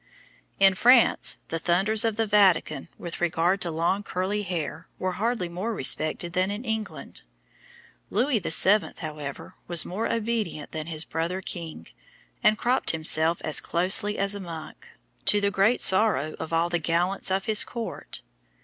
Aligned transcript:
In 0.59 0.73
France, 0.73 1.37
the 1.49 1.59
thunders 1.59 2.03
of 2.03 2.15
the 2.15 2.25
Vatican 2.25 2.87
with 2.97 3.21
regard 3.21 3.61
to 3.61 3.69
long 3.69 4.01
curly 4.01 4.41
hair 4.41 4.87
were 4.97 5.11
hardly 5.11 5.47
more 5.47 5.75
respected 5.75 6.33
than 6.33 6.49
in 6.49 6.65
England. 6.65 7.21
Louis 8.09 8.39
VII., 8.39 8.93
however, 8.97 9.53
was 9.67 9.85
more 9.85 10.11
obedient 10.11 10.71
than 10.71 10.87
his 10.87 11.05
brother 11.05 11.39
king, 11.39 11.85
and 12.41 12.57
cropped 12.57 12.89
himself 12.89 13.39
as 13.43 13.61
closely 13.61 14.17
as 14.17 14.33
a 14.33 14.39
monk, 14.39 14.87
to 15.25 15.39
the 15.39 15.51
great 15.51 15.81
sorrow 15.81 16.33
of 16.39 16.51
all 16.51 16.69
the 16.69 16.79
gallants 16.79 17.29
of 17.29 17.45
his 17.45 17.63
court. 17.63 18.21